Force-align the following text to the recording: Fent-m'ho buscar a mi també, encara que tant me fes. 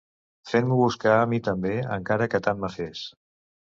Fent-m'ho 0.51 0.77
buscar 0.79 1.13
a 1.19 1.29
mi 1.35 1.43
també, 1.51 1.77
encara 2.01 2.33
que 2.35 2.45
tant 2.51 2.63
me 2.67 2.77
fes. 2.81 3.09